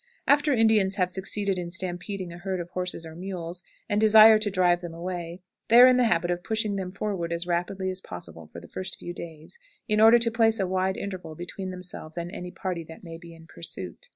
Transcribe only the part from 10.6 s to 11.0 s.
wide